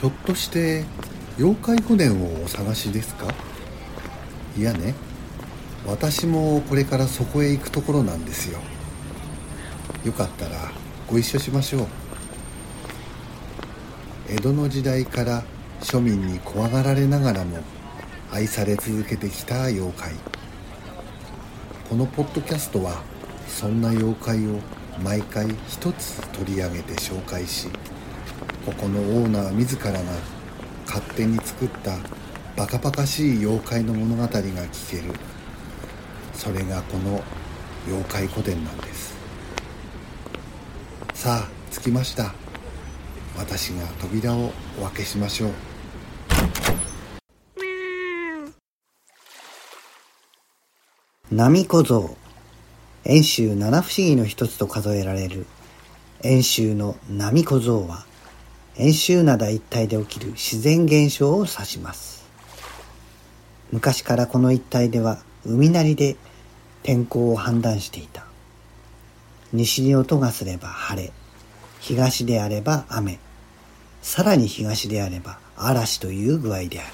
[0.00, 0.84] ひょっとして
[1.38, 3.26] 妖怪船をお探しですか？
[4.56, 4.94] いやね
[5.86, 8.60] 私もこれからそこへ行くところなんですよ。
[10.04, 10.72] よかったら
[11.06, 11.86] ご一緒しましょう。
[14.30, 15.44] 江戸の時代から
[15.82, 17.58] 庶民に怖がられながらも
[18.32, 20.12] 愛され続けてきた妖怪。
[21.90, 23.02] このポッドキャストは
[23.46, 24.60] そんな妖怪を
[25.04, 27.68] 毎回一つ取り上げて紹介し
[28.70, 30.00] ここのオーナー自らが
[30.86, 31.98] 勝手に作った
[32.56, 35.12] バカバカしい妖怪の物語が聞ける。
[36.34, 37.20] それがこの
[37.88, 39.16] 妖怪古典なんです。
[41.14, 42.32] さあ着きました。
[43.36, 45.52] 私が扉をお開けしましょう。
[51.32, 52.16] 波小僧。
[53.02, 55.46] 遠州七不思議の一つと数えられる。
[56.22, 58.09] 遠州の波小僧は
[58.76, 62.24] 遠州灘一帯で起きる自然現象を指します。
[63.72, 66.16] 昔からこの一帯では海なりで
[66.82, 68.24] 天候を判断していた。
[69.52, 71.12] 西に音がすれば晴れ
[71.80, 73.18] 東であれば雨。
[74.02, 76.92] さらに東であれば嵐という具合である。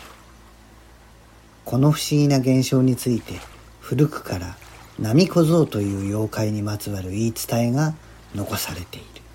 [1.64, 3.34] この不思議な現象について
[3.80, 4.56] 古くから
[4.98, 7.94] 波小僧という妖怪にまつわる言い伝えが
[8.34, 9.25] 残されている。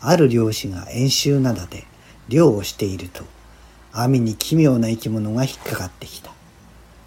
[0.00, 1.84] ある漁師が遠州灘で
[2.28, 3.24] 漁をしていると
[3.92, 6.30] 網に奇妙な生き物が引っかかってきた。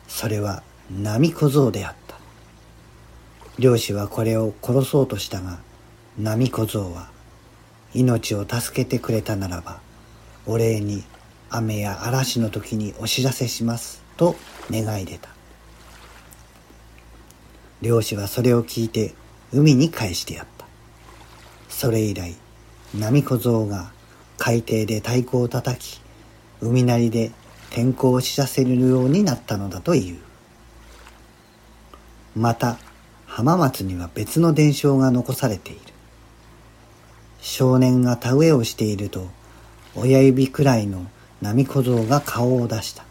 [0.07, 2.17] それは波小僧であった。
[3.59, 5.59] 漁師はこれを殺そうとしたが
[6.17, 7.09] 波小僧は
[7.93, 9.79] 命を助けてくれたならば
[10.45, 11.03] お礼に
[11.49, 14.35] 雨や嵐の時にお知らせしますと
[14.69, 15.29] 願い出た。
[17.81, 19.13] 漁師はそれを聞いて
[19.51, 20.65] 海に返してやった。
[21.69, 22.35] それ以来、
[22.93, 23.91] 波小僧が
[24.37, 26.01] 海底で太鼓を叩き、
[26.59, 27.31] 海なりで
[27.69, 30.19] 天候を知らせるようになったのだという。
[32.35, 32.77] また、
[33.27, 35.79] 浜松には別の伝承が残されている。
[37.39, 39.29] 少年が田植えをしていると、
[39.95, 41.09] 親指くらいの
[41.41, 43.05] 波小僧が顔を出した。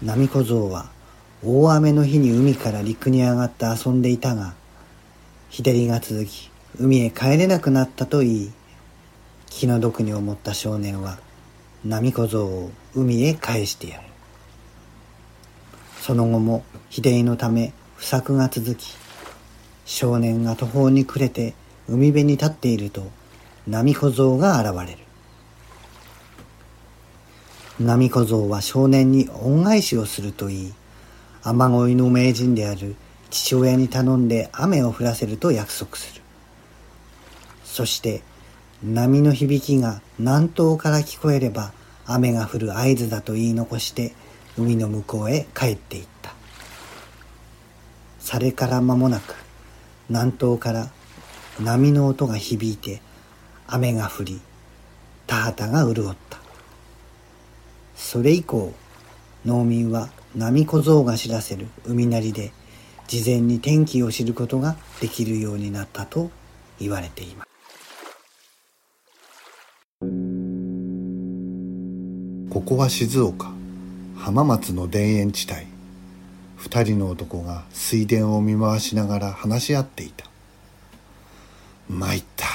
[0.00, 0.90] 波小僧は
[1.42, 4.54] 大雨の日に海から陸に上がって遊んでいたが、
[5.50, 8.52] 日照りが続き、海へ帰れなくなったと言い、
[9.46, 11.20] 気の毒に思った少年は、
[11.84, 14.08] 波小僧を海へ返してやる。
[16.00, 18.96] その後も日照りのため不作が続き、
[19.84, 21.54] 少年が途方に暮れて
[21.88, 23.08] 海辺に立っていると、
[23.68, 24.98] 波小僧が現れる。
[27.78, 30.74] 波小僧は少年に恩返しをすると言い、
[31.44, 32.96] 雨乞いの名人である
[33.30, 36.23] 父親に頼んで雨を降らせると約束する。
[37.74, 38.22] そして
[38.84, 41.72] 波の響きが南東から聞こえれば
[42.06, 44.14] 雨が降る合図だと言い残して
[44.56, 46.32] 海の向こうへ帰っていった。
[48.20, 49.34] それから間もなく
[50.08, 50.88] 南東から
[51.58, 53.02] 波の音が響いて
[53.66, 54.40] 雨が降り
[55.26, 56.38] 田畑が潤った。
[57.96, 58.72] それ以降
[59.44, 62.52] 農民は波小僧が知らせる海なりで
[63.08, 66.30] 事前に天気を知ることができるようになったと
[66.78, 67.53] 言われています。
[72.54, 73.50] ここは静岡。
[74.16, 75.66] 浜松の田園地帯。
[76.54, 80.24] 二人の男が水田を見回しながら話し合っていた。
[81.88, 82.46] 参った。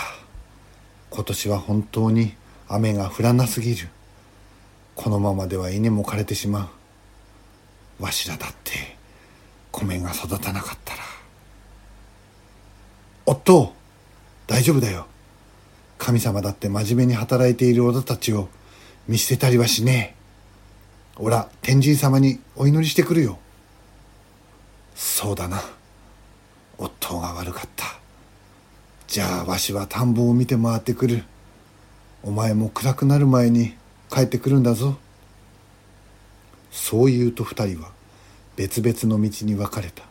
[1.09, 2.33] 今年は本当に
[2.69, 3.89] 雨が降らなすぎる。
[4.95, 6.71] このままでは稲も枯れてしま
[7.99, 8.03] う。
[8.03, 8.95] わしらだって
[9.69, 11.01] 米が育たなかったら。
[13.25, 13.73] 夫
[14.47, 15.07] 大丈夫だよ。
[15.97, 18.47] 神様だって真面目に働いている小田たちを
[19.09, 20.15] 見捨てたりはしね
[21.17, 21.19] え。
[21.19, 23.39] おら天神様にお祈りしてくるよ。
[24.93, 25.63] そうだな。
[26.77, 27.85] 夫が悪かった。
[29.07, 31.23] じゃあわしは田んぼを見て回ってくる。
[32.21, 33.73] お前も暗くなる前に
[34.11, 34.95] 帰ってくるんだぞ。
[36.69, 37.89] そう言うと二人は
[38.57, 40.03] 別々の道に分かれた。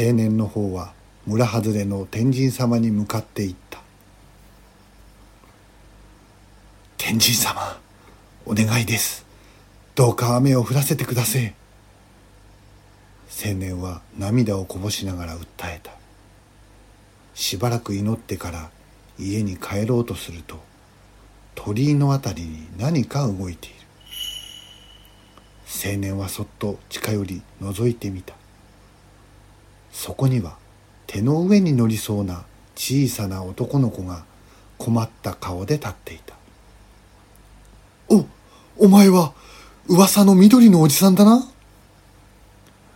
[0.00, 0.94] 青年の方は
[1.26, 3.80] 村外れの天神様に向かっていった。
[7.08, 7.78] 天神様
[8.46, 9.24] お願いです。
[9.94, 11.54] どうか雨を降らせてください
[13.44, 15.92] 青年は涙をこぼしながら訴えた。
[17.32, 18.70] しばらく祈ってから
[19.20, 20.58] 家に帰ろうとすると
[21.54, 23.76] 鳥居のあたりに何か動いている。
[25.92, 28.34] 青年はそっと近寄り覗いてみた。
[29.92, 30.56] そこには
[31.06, 32.42] 手の上に乗りそうな
[32.74, 34.24] 小さな男の子が
[34.76, 36.34] 困った顔で立っていた。
[38.78, 39.32] お前は
[39.88, 41.48] 噂の緑のおじさんだな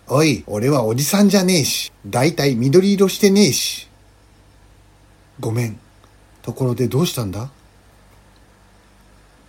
[0.09, 3.89] おい、俺はおじさんじゃねえし、だいたい緑色してねえし。
[5.39, 5.79] ごめん。
[6.43, 7.51] ところでどうしたんだ？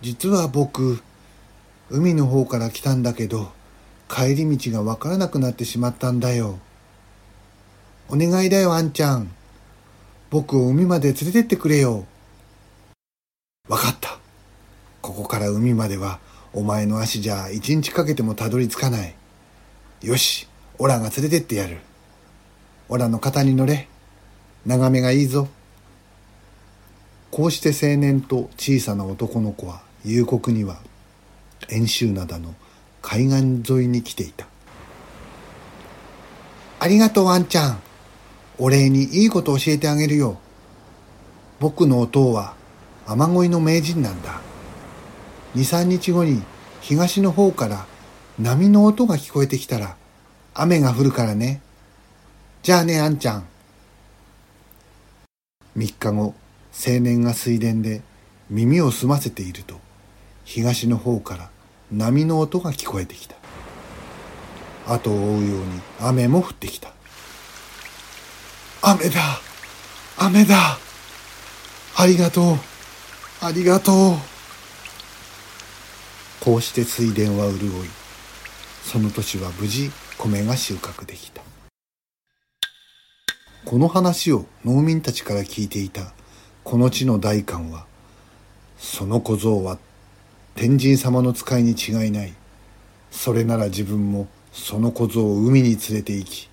[0.00, 1.02] 実は僕、
[1.90, 3.52] 海の方から来たんだけど、
[4.08, 6.58] 帰り道がわからなくなってしまったんだよ。
[8.08, 9.30] お願いだよ、あんちゃん。
[10.30, 12.06] 僕を海まで連れてってくれよ。
[13.68, 14.01] わかった。
[15.32, 16.18] から海までは、
[16.52, 19.14] お前の足じゃ一日かけてもたどり着かない。
[20.02, 20.46] よし、
[20.78, 21.78] オラが連れてってやる。
[22.90, 23.88] オラの肩に乗れ。
[24.66, 25.48] 眺めがいいぞ。
[27.30, 30.76] こうして青年と小さな男の子は夕刻には
[31.70, 32.54] 遠州灘の
[33.00, 34.46] 海岸沿いに来ていた。
[36.78, 37.80] ありがとうワンちゃん。
[38.58, 40.36] お礼にいいこと教えてあげるよ。
[41.58, 42.54] 僕のお父は
[43.06, 44.51] 雨乞いの名人なんだ。
[45.54, 46.42] 二三日後に
[46.80, 47.86] 東の方から
[48.38, 49.96] 波の音が聞こえてきたら
[50.54, 51.60] 雨が降るからね。
[52.62, 53.44] じゃあね、あんちゃん。
[55.74, 56.34] 三日後、
[56.72, 58.02] 青年が水田で
[58.48, 59.80] 耳を澄ませていると、
[60.44, 61.50] 東の方から
[61.90, 63.36] 波の音が聞こえてきた。
[64.86, 66.92] 後を追うように雨も降ってきた。
[68.82, 69.20] 雨だ
[70.18, 70.78] 雨だ
[71.96, 72.56] ありがとう
[73.40, 74.31] ありがとう
[76.44, 77.88] こうして水田は潤い。
[78.82, 81.40] その年は無事米が収穫できた。
[83.64, 86.12] この話を農民たちから聞いていた
[86.64, 87.86] この地の大官は
[88.76, 89.78] その小僧は
[90.56, 92.34] 天神様の使いに違いない。
[93.12, 96.50] それなら自分もその小僧を海に連れて行き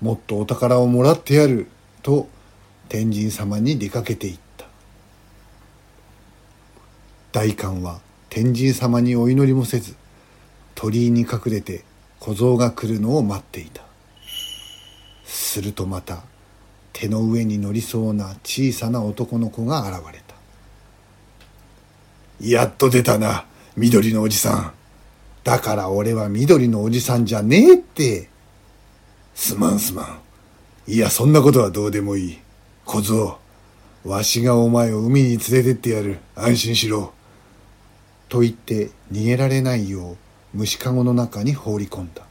[0.00, 1.66] もっとお宝をもらってやる
[2.04, 2.28] と
[2.88, 4.66] 天神様に出かけていった。
[7.32, 8.00] 大官は
[8.34, 9.94] 天神様にお祈りもせず
[10.74, 11.84] 鳥居に隠れて
[12.18, 13.82] 小僧が来るのを待っていた。
[15.22, 16.22] するとまた
[16.94, 20.34] 手の上に乗りそうな小さな男の子が現れた。
[22.40, 23.44] やっと出たな
[23.76, 24.72] 緑のおじさん。
[25.44, 28.30] だから俺は緑のおじさんじゃねえって。
[29.34, 30.20] すまんすまん。
[30.90, 32.38] いやそんなことはどうでもいい。
[32.86, 33.36] 小僧
[34.06, 36.16] わしがお前を海に連れてってやる。
[36.34, 37.12] 安心しろ。
[38.32, 40.16] と言って逃げられないよう
[40.54, 42.22] 虫かごの中に放り込んだ。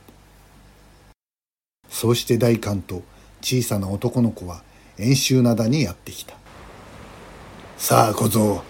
[1.89, 3.03] そうして大官と
[3.43, 4.63] 小さな男の子は
[4.97, 6.33] 遠州灘にやってきた。
[7.77, 8.63] さあ小僧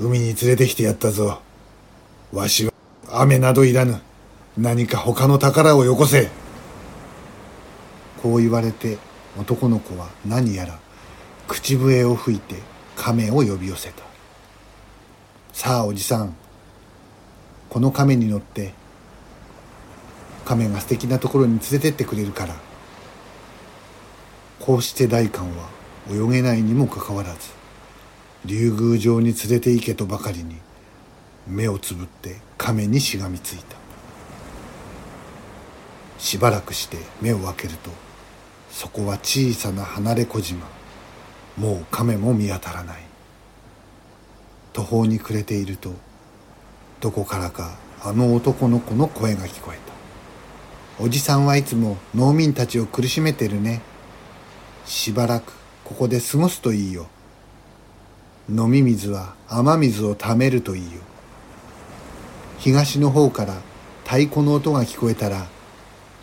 [0.00, 1.40] 海に連れてきてやったぞ。
[2.32, 2.72] わしは
[3.12, 4.00] 雨などいらぬ。
[4.58, 6.28] 何か他の宝をよこせ。
[8.20, 8.98] こう言われて
[9.38, 10.80] 男の子は何やら
[11.46, 12.56] 口笛を吹いて
[12.96, 14.11] 亀を呼び寄せた。
[15.52, 16.34] さあおじさん。
[17.68, 18.74] この亀に乗って
[20.44, 22.54] 亀が素敵なところに連れてってくれるから
[24.60, 25.70] こうして大官は
[26.10, 27.50] 泳げないにもかかわらず
[28.44, 30.56] 竜宮城に連れて行けとばかりに
[31.46, 33.76] 目をつぶって亀にしがみついた。
[36.18, 37.90] しばらくして目を開けると
[38.70, 40.66] そこは小さな離れ小島。
[41.56, 43.11] もう亀も見当たらない。
[44.72, 45.92] 途方に暮れていると
[47.00, 49.92] どこからかあの男の子の声が聞こえた。
[51.04, 53.80] おじさんはいつも農民たちを苦しめてるね。
[54.84, 55.52] しばらく
[55.84, 57.08] ここで過ごすといいよ。
[58.48, 61.00] 飲み水は雨水をためるといいよ。
[62.58, 63.54] 東の方から
[64.04, 65.46] 太鼓の音が聞こえたら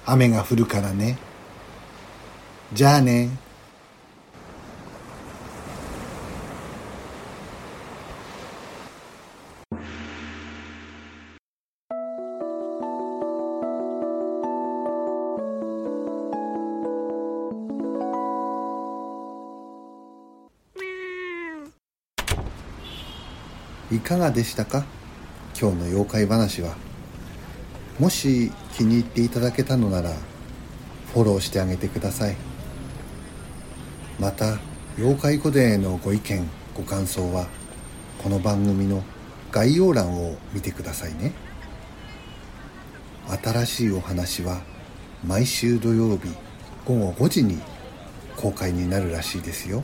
[0.05, 1.17] 雨が降るからね。
[2.73, 3.29] じゃあね。
[23.91, 24.85] いかがでしたか？
[25.59, 26.75] 今日の妖怪話は。
[27.97, 30.13] もし気に入っていただけたのなら
[31.11, 32.35] フォローしてあげてください。
[34.19, 34.59] また
[34.97, 37.47] 妖怪古伝へのご意見ご感想は
[38.21, 39.03] この番組の
[39.51, 41.33] 概要欄を見てくださいね。
[43.43, 44.61] 新しいお話は
[45.25, 46.29] 毎週土曜日
[46.85, 47.59] 午後5時に
[48.37, 49.83] 公開になるらしいですよ。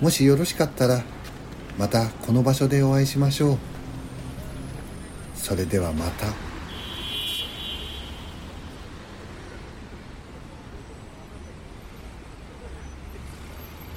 [0.00, 1.02] もしよろしかったら
[1.78, 3.58] またこの場所でお会いしましょう
[5.34, 6.47] それではまた。